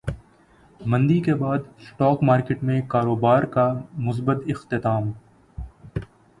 مندی 0.79 1.19
کے 1.21 1.33
بعد 1.35 1.57
اسٹاک 1.77 2.23
مارکیٹ 2.23 2.63
میں 2.63 2.81
کاروبار 2.87 3.43
کا 3.53 3.71
مثبت 3.99 4.43
اختتام 4.47 5.11